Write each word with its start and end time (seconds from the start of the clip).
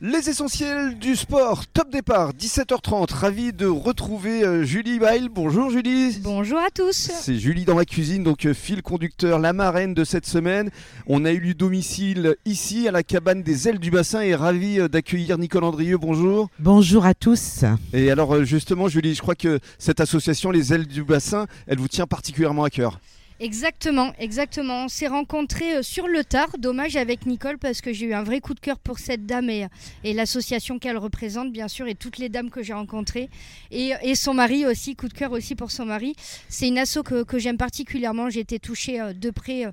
Les 0.00 0.28
essentiels 0.28 0.98
du 0.98 1.14
sport, 1.14 1.68
top 1.68 1.88
départ, 1.88 2.32
17h30. 2.32 3.12
Ravi 3.12 3.52
de 3.52 3.66
retrouver 3.66 4.42
euh, 4.42 4.64
Julie 4.64 4.98
Bail. 4.98 5.28
Bonjour 5.30 5.70
Julie. 5.70 6.18
Bonjour 6.20 6.58
à 6.58 6.68
tous. 6.74 7.12
C'est 7.20 7.36
Julie 7.38 7.64
dans 7.64 7.76
la 7.78 7.84
cuisine, 7.84 8.24
donc 8.24 8.44
euh, 8.44 8.54
fil 8.54 8.82
conducteur, 8.82 9.38
la 9.38 9.52
marraine 9.52 9.94
de 9.94 10.02
cette 10.02 10.26
semaine. 10.26 10.70
On 11.06 11.24
a 11.24 11.32
eu 11.32 11.38
du 11.38 11.54
domicile 11.54 12.34
ici 12.44 12.88
à 12.88 12.90
la 12.90 13.04
cabane 13.04 13.44
des 13.44 13.68
ailes 13.68 13.78
du 13.78 13.92
bassin 13.92 14.20
et 14.20 14.34
ravi 14.34 14.80
euh, 14.80 14.88
d'accueillir 14.88 15.38
Nicole 15.38 15.62
Andrieux. 15.62 15.96
Bonjour. 15.96 16.48
Bonjour 16.58 17.06
à 17.06 17.14
tous. 17.14 17.64
Et 17.92 18.10
alors 18.10 18.44
justement 18.44 18.88
Julie, 18.88 19.14
je 19.14 19.22
crois 19.22 19.36
que 19.36 19.60
cette 19.78 20.00
association 20.00 20.50
Les 20.50 20.74
ailes 20.74 20.88
du 20.88 21.04
bassin, 21.04 21.46
elle 21.68 21.78
vous 21.78 21.88
tient 21.88 22.08
particulièrement 22.08 22.64
à 22.64 22.70
cœur. 22.70 22.98
Exactement, 23.40 24.12
exactement. 24.20 24.84
On 24.84 24.88
s'est 24.88 25.08
rencontrés 25.08 25.78
euh, 25.78 25.82
sur 25.82 26.06
le 26.06 26.22
tard, 26.22 26.50
dommage 26.56 26.94
avec 26.94 27.26
Nicole 27.26 27.58
parce 27.58 27.80
que 27.80 27.92
j'ai 27.92 28.06
eu 28.06 28.14
un 28.14 28.22
vrai 28.22 28.40
coup 28.40 28.54
de 28.54 28.60
cœur 28.60 28.78
pour 28.78 29.00
cette 29.00 29.26
dame 29.26 29.50
et, 29.50 29.66
et 30.04 30.12
l'association 30.12 30.78
qu'elle 30.78 30.96
représente 30.96 31.50
bien 31.50 31.66
sûr 31.66 31.88
et 31.88 31.96
toutes 31.96 32.18
les 32.18 32.28
dames 32.28 32.48
que 32.48 32.62
j'ai 32.62 32.74
rencontrées 32.74 33.28
et, 33.72 33.92
et, 34.02 34.14
son 34.14 34.34
mari 34.34 34.66
aussi, 34.66 34.94
coup 34.94 35.08
de 35.08 35.14
cœur 35.14 35.32
aussi 35.32 35.56
pour 35.56 35.72
son 35.72 35.84
mari. 35.84 36.14
C'est 36.48 36.68
une 36.68 36.78
asso 36.78 37.00
que, 37.02 37.38
j'aime 37.38 37.56
particulièrement, 37.56 38.30
j'ai 38.30 38.38
été 38.38 38.60
touchée 38.60 39.00
euh, 39.00 39.12
de 39.12 39.30
près 39.30 39.64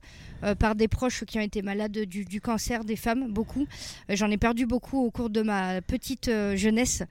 euh, 0.43 0.55
par 0.55 0.73
des 0.73 0.88
proches 0.88 1.23
qui 1.25 1.38
ont 1.38 1.43
été 1.43 1.61
malades 1.61 1.91
du 1.91 2.41
cancer 2.41 2.83
des 2.83 2.95
femmes, 2.95 3.31
beaucoup. 3.31 3.67
J'en 4.09 4.31
ai 4.31 4.38
perdu 4.38 4.66
beaucoup 4.66 4.97
au 4.97 5.11
cours 5.11 5.30
de 5.30 5.43
ma 5.43 5.81
petite 5.81 6.31
jeunesse. 6.55 7.03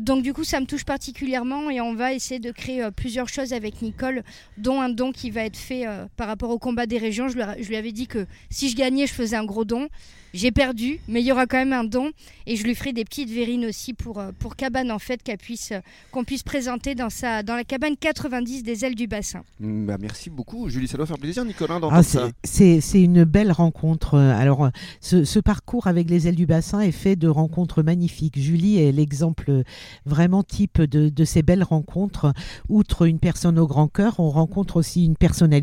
donc 0.00 0.22
du 0.22 0.32
coup 0.32 0.44
ça 0.44 0.60
me 0.60 0.66
touche 0.66 0.84
particulièrement 0.84 1.70
et 1.70 1.80
on 1.80 1.94
va 1.94 2.12
essayer 2.12 2.38
de 2.38 2.52
créer 2.52 2.88
plusieurs 2.94 3.28
choses 3.28 3.52
avec 3.52 3.82
Nicole, 3.82 4.22
dont 4.58 4.80
un 4.80 4.88
don 4.88 5.10
qui 5.10 5.30
va 5.32 5.44
être 5.44 5.56
fait 5.56 5.71
euh, 5.72 6.06
par 6.16 6.26
rapport 6.26 6.50
au 6.50 6.58
combat 6.58 6.86
des 6.86 6.98
régions. 6.98 7.28
Je 7.28 7.36
lui, 7.36 7.42
je 7.60 7.68
lui, 7.68 7.76
avais 7.76 7.92
dit 7.92 8.06
que 8.06 8.26
si 8.50 8.68
je 8.68 8.76
gagnais, 8.76 9.06
je 9.06 9.12
faisais 9.12 9.36
un 9.36 9.44
gros 9.44 9.64
don. 9.64 9.88
J'ai 10.34 10.50
perdu, 10.50 10.98
mais 11.08 11.20
il 11.20 11.26
y 11.26 11.32
aura 11.32 11.44
quand 11.46 11.58
même 11.58 11.74
un 11.74 11.84
don 11.84 12.10
et 12.46 12.56
je 12.56 12.64
lui 12.64 12.74
ferai 12.74 12.94
des 12.94 13.04
petites 13.04 13.28
verrines 13.28 13.66
aussi 13.66 13.92
pour, 13.92 14.18
euh, 14.18 14.30
pour 14.38 14.56
cabane 14.56 14.90
en 14.90 14.98
fait 14.98 15.20
qu'on 15.22 15.36
puisse, 15.36 15.74
qu'on 16.10 16.24
puisse 16.24 16.42
présenter 16.42 16.94
dans, 16.94 17.10
sa, 17.10 17.42
dans 17.42 17.54
la 17.54 17.64
cabane 17.64 17.98
90 17.98 18.62
des 18.62 18.86
ailes 18.86 18.94
du 18.94 19.06
bassin. 19.06 19.42
Mm, 19.60 19.84
bah 19.84 19.98
merci 20.00 20.30
beaucoup 20.30 20.70
Julie, 20.70 20.88
ça 20.88 20.96
doit 20.96 21.04
faire 21.04 21.18
plaisir 21.18 21.44
Nicolas 21.44 21.78
ah, 21.90 22.00
C'est 22.44 22.80
une 22.94 23.24
belle 23.24 23.52
rencontre. 23.52 24.16
Alors 24.16 24.70
ce, 25.02 25.24
ce, 25.24 25.38
parcours 25.38 25.86
avec 25.86 26.08
les 26.08 26.28
ailes 26.28 26.34
du 26.34 26.46
bassin 26.46 26.80
est 26.80 26.92
fait 26.92 27.14
de 27.14 27.28
rencontres 27.28 27.82
magnifiques. 27.82 28.38
Julie 28.38 28.78
est 28.78 28.92
l'exemple 28.92 29.64
vraiment 30.06 30.42
type 30.42 30.80
de, 30.80 31.10
de 31.10 31.24
ces 31.24 31.42
belles 31.42 31.64
rencontres. 31.64 32.32
Outre 32.70 33.06
une 33.06 33.18
personne 33.18 33.58
au 33.58 33.66
grand 33.66 33.88
cœur, 33.88 34.18
on 34.18 34.30
rencontre 34.30 34.76
aussi 34.76 35.04
une 35.04 35.16
personnalité 35.16 35.61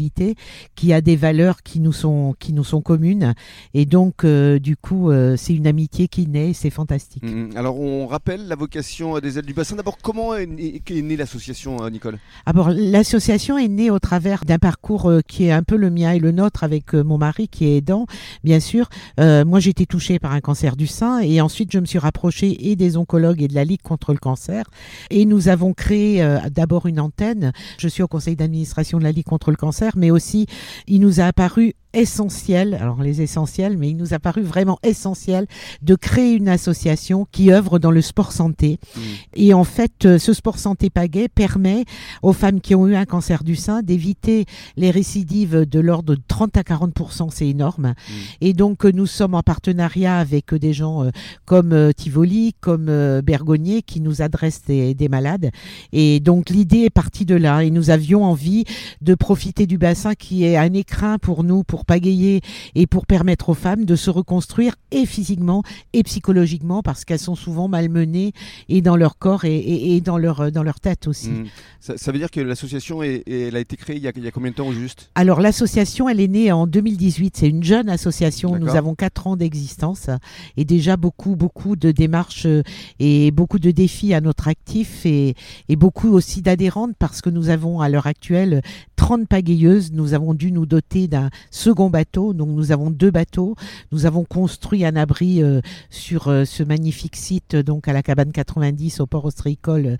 qui 0.75 0.94
a 0.94 1.02
des 1.02 1.16
valeurs 1.16 1.64
qui 1.64 1.80
nous 1.80 1.94
sont, 1.94 2.36
qui 2.39 2.53
nous 2.53 2.64
sont 2.64 2.81
communes 2.81 3.33
et 3.73 3.86
donc 3.86 4.23
euh, 4.23 4.59
du 4.59 4.78
coup, 4.78 5.11
euh, 5.11 5.36
c'est 5.38 5.53
une 5.53 5.67
amitié 5.67 6.08
qui 6.08 6.28
naît, 6.28 6.53
c'est 6.53 6.69
fantastique. 6.69 7.23
Mm, 7.23 7.50
mm. 7.50 7.58
alors, 7.58 7.80
on 7.80 8.08
rappelle 8.08 8.47
la 8.47 8.56
vocation 8.56 9.19
des 9.19 9.38
ailes 9.38 9.45
du 9.45 9.53
bassin. 9.53 9.75
D'abord, 9.75 9.97
comment 10.02 10.36
est, 10.36 10.47
née 10.47 11.17
l'association, 11.17 11.83
euh, 11.83 11.89
Nicole? 11.89 12.17
Alors, 12.45 12.69
l'association 12.69 13.58
est 13.58 13.67
née 13.67 13.89
au 13.89 14.00
travers 14.00 14.45
d'un 14.45 14.59
parcours 14.59 15.11
qui 15.28 15.45
est 15.45 15.52
un 15.52 15.64
peu 15.64 15.75
le 15.75 15.89
mien 15.89 16.11
et 16.11 16.19
le 16.19 16.31
nôtre 16.31 16.63
avec 16.63 16.94
mon 16.94 17.17
mari 17.17 17.47
qui 17.47 17.66
est 17.66 17.78
aidant, 17.78 18.06
bien 18.44 18.59
sûr. 18.59 18.89
moi, 19.17 19.59
j'ai 19.59 19.72
été 19.72 19.86
touchée 19.86 20.19
par 20.19 20.31
un 20.31 20.41
cancer 20.41 20.75
du 20.75 20.88
sein 20.88 21.19
et 21.19 21.41
ensuite, 21.41 21.72
je 21.72 21.80
me 21.80 21.86
suis 21.86 22.00
rapprochée 22.00 22.69
et 22.69 22.75
des 22.75 22.97
oncologues 22.97 23.41
et 23.41 23.47
de 23.47 23.56
la 23.56 23.63
Ligue 23.63 23.81
contre 23.81 24.13
le 24.13 24.19
cancer. 24.19 24.66
Et 25.09 25.25
nous 25.25 25.47
avons 25.47 25.73
créé 25.73 26.25
d'abord 26.52 26.86
une 26.86 27.00
antenne. 27.00 27.52
Je 27.78 27.88
suis 27.88 28.03
au 28.03 28.08
conseil 28.08 28.36
d'administration 28.36 28.97
de 28.97 29.03
la 29.03 29.11
Ligue 29.11 29.25
contre 29.25 29.52
le 29.52 29.58
cancer, 29.58 29.88
mais 29.95 30.11
aussi, 30.11 30.45
il 30.87 31.01
nous 31.01 31.19
a 31.19 31.25
apparu 31.25 31.75
essentiel, 31.93 32.75
alors 32.75 33.01
les 33.01 33.21
essentiels, 33.21 33.77
mais 33.77 33.89
il 33.89 33.97
nous 33.97 34.13
a 34.13 34.19
paru 34.19 34.41
vraiment 34.41 34.77
essentiel 34.83 35.47
de 35.81 35.95
créer 35.95 36.33
une 36.33 36.47
association 36.47 37.27
qui 37.31 37.51
œuvre 37.51 37.79
dans 37.79 37.91
le 37.91 38.01
sport 38.01 38.31
santé. 38.31 38.79
Mmh. 38.95 38.99
Et 39.35 39.53
en 39.53 39.63
fait, 39.63 40.05
euh, 40.05 40.19
ce 40.19 40.33
sport 40.33 40.59
santé 40.59 40.89
pagaie 40.89 41.27
permet 41.29 41.85
aux 42.21 42.33
femmes 42.33 42.61
qui 42.61 42.75
ont 42.75 42.87
eu 42.87 42.95
un 42.95 43.05
cancer 43.05 43.43
du 43.43 43.55
sein 43.55 43.81
d'éviter 43.81 44.45
les 44.78 44.91
récidives 44.91 45.66
de 45.66 45.79
l'ordre 45.79 46.16
de 46.16 46.22
30 46.28 46.57
à 46.57 46.61
40% 46.61 47.29
c'est 47.31 47.47
énorme. 47.47 47.88
Mmh. 47.88 48.13
Et 48.41 48.53
donc, 48.53 48.85
nous 48.85 49.07
sommes 49.07 49.33
en 49.33 49.41
partenariat 49.41 50.17
avec 50.17 50.53
des 50.53 50.73
gens 50.73 51.05
euh, 51.05 51.09
comme 51.45 51.73
euh, 51.73 51.91
Tivoli, 51.91 52.53
comme 52.59 52.85
Bergonier, 53.22 53.81
qui 53.81 54.01
nous 54.01 54.22
adressent 54.22 54.63
des, 54.63 54.94
des 54.94 55.09
malades. 55.09 55.49
Et 55.91 56.19
donc, 56.19 56.49
l'idée 56.49 56.81
est 56.81 56.89
partie 56.89 57.25
de 57.25 57.35
là. 57.35 57.63
Et 57.63 57.72
nous 57.72 57.89
avions 57.89 58.23
envie 58.23 58.66
de 59.01 59.16
profiter 59.16 59.66
du 59.66 59.78
bassin 59.78 60.13
qui 60.13 60.45
est 60.45 60.57
un 60.57 60.73
écrin 60.73 61.17
pour 61.17 61.44
nous, 61.44 61.63
pour 61.63 61.78
pour 61.79 61.85
pagayer 61.85 62.41
et 62.75 62.88
pour 62.88 63.06
permettre 63.06 63.47
aux 63.47 63.53
femmes 63.53 63.85
de 63.85 63.95
se 63.95 64.09
reconstruire 64.09 64.75
et 64.91 65.06
physiquement 65.06 65.63
et 65.94 66.03
psychologiquement 66.03 66.84
parce 66.84 67.06
qu'elles 67.06 67.19
sont 67.19 67.35
souvent 67.35 67.69
malmenées 67.69 68.34
et 68.67 68.81
dans 68.81 68.97
leur 68.97 69.17
corps 69.17 69.45
et, 69.45 69.95
et, 69.95 70.01
dans, 70.01 70.17
leur, 70.17 70.51
dans 70.51 70.63
leur 70.63 70.81
tête 70.81 71.07
aussi. 71.07 71.29
Mmh. 71.29 71.45
Ça, 71.79 72.12
veut 72.12 72.17
dire 72.17 72.31
que 72.31 72.41
l'association 72.41 73.01
elle 73.01 73.56
a 73.56 73.59
été 73.62 73.78
créée 73.78 73.95
il 73.95 74.01
y 74.01 74.09
a, 74.09 74.12
il 74.13 74.25
y 74.25 74.28
a 74.28 74.31
combien 74.31 74.51
de 74.51 74.57
temps 74.57 74.67
au 74.67 74.73
juste? 74.73 75.09
Alors 75.16 75.40
l'association 75.40 76.09
elle 76.09 76.19
est 76.19 76.28
née 76.28 76.51
en 76.51 76.67
2018, 76.67 77.38
c'est 77.38 77.47
une 77.47 77.63
jeune 77.63 77.88
association, 77.88 78.59
nous 78.59 78.75
avons 78.75 78.94
4 78.94 79.28
ans 79.28 79.35
d'existence 79.38 80.09
et 80.57 80.66
déjà 80.66 80.97
beaucoup 80.97 81.38
beaucoup 81.38 81.78
de 81.78 81.94
démarches 81.94 82.46
euh, 82.46 82.61
et 83.00 83.31
beaucoup 83.31 83.59
de 83.59 83.72
défis 83.72 84.13
à 84.13 84.19
notre 84.19 84.50
actif 84.50 85.06
et, 85.06 85.34
et 85.69 85.78
beaucoup 85.78 86.11
aussi 86.11 86.41
d'adhérentes 86.41 86.96
parce 87.00 87.22
que 87.22 87.29
nous 87.29 87.47
avons 87.47 87.79
à 87.79 87.88
l'heure 87.88 88.07
actuelle 88.07 88.61
30 88.99 89.29
pagayeuses, 89.29 89.93
nous 89.93 90.13
avons 90.13 90.33
dû 90.33 90.51
nous 90.51 90.65
doter 90.65 91.07
d'un 91.07 91.29
second 91.51 91.89
bateau. 91.89 92.33
Donc 92.33 92.49
nous 92.49 92.73
avons 92.73 92.91
deux 92.91 93.11
bateaux. 93.11 93.55
Nous 93.93 94.05
avons 94.05 94.25
construit 94.25 94.83
un 94.83 94.97
abri 94.97 95.41
euh, 95.41 95.61
sur 95.89 96.27
euh, 96.27 96.43
ce 96.43 96.63
magnifique 96.63 97.15
site, 97.15 97.55
donc 97.55 97.87
à 97.87 97.93
la 97.93 98.03
cabane 98.03 98.33
90 98.33 98.99
au 98.99 99.05
port 99.05 99.23
ostréicole 99.23 99.97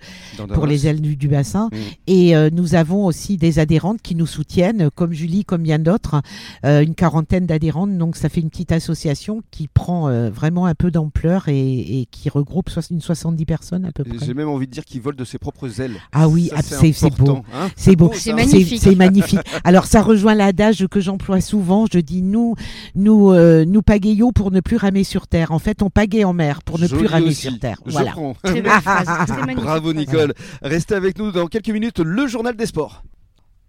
pour 0.52 0.66
les 0.66 0.86
ailes 0.86 1.00
du, 1.00 1.28
bassin. 1.28 1.70
Mmh. 1.72 1.76
Et 2.08 2.36
euh, 2.36 2.50
nous 2.52 2.74
avons 2.74 3.06
aussi 3.06 3.38
des 3.38 3.58
adhérentes 3.58 4.02
qui 4.02 4.14
nous 4.14 4.26
soutiennent, 4.26 4.90
comme 4.94 5.14
Julie, 5.14 5.46
comme 5.46 5.62
bien 5.62 5.78
d'autres, 5.78 6.20
une 6.62 6.94
quarantaine 6.94 7.46
d'adhérentes. 7.46 7.96
Donc 7.96 8.16
ça 8.16 8.28
fait 8.28 8.42
une 8.42 8.50
petite 8.50 8.70
association 8.70 9.42
qui 9.50 9.66
prend 9.66 10.10
vraiment 10.28 10.66
un 10.66 10.74
peu 10.74 10.90
d'ampleur 10.90 11.48
et, 11.48 12.06
qui 12.10 12.28
regroupe 12.28 12.68
une 12.90 13.00
70 13.00 13.46
personnes 13.46 13.86
à 13.86 13.92
peu 13.92 14.04
près. 14.04 14.26
J'ai 14.26 14.34
même 14.34 14.50
envie 14.50 14.66
de 14.66 14.72
dire 14.72 14.84
qu'ils 14.84 15.00
volent 15.00 15.16
de 15.16 15.24
ses 15.24 15.38
propres 15.38 15.80
ailes. 15.80 15.96
Ah 16.12 16.28
oui, 16.28 16.50
c'est 16.60 17.16
beau. 17.16 17.38
Hein. 17.54 17.70
c'est 17.76 17.96
beau. 17.96 18.12
C'est 18.14 18.34
magnifique. 18.34 18.89
C'est 18.90 18.96
magnifique. 18.96 19.38
Alors 19.64 19.86
ça 19.86 20.02
rejoint 20.02 20.34
l'adage 20.34 20.86
que 20.88 21.00
j'emploie 21.00 21.40
souvent 21.40 21.86
je 21.92 21.98
dis 21.98 22.22
nous, 22.22 22.54
nous, 22.94 23.32
euh, 23.32 23.64
nous 23.64 23.82
pagayons 23.82 24.32
pour 24.32 24.50
ne 24.50 24.60
plus 24.60 24.76
ramer 24.76 25.04
sur 25.04 25.26
terre. 25.26 25.52
En 25.52 25.58
fait, 25.58 25.82
on 25.82 25.90
pagaie 25.90 26.24
en 26.24 26.32
mer 26.32 26.62
pour 26.62 26.78
ne 26.78 26.86
plus 26.86 27.06
ramer 27.06 27.32
sur 27.32 27.58
terre. 27.58 27.80
Voilà. 27.86 28.14
Bravo 29.56 29.92
Nicole. 29.92 30.34
Restez 30.62 30.94
avec 30.94 31.18
nous 31.18 31.32
dans 31.32 31.46
quelques 31.46 31.70
minutes, 31.70 32.00
le 32.00 32.26
journal 32.26 32.56
des 32.56 32.66
sports. 32.66 33.02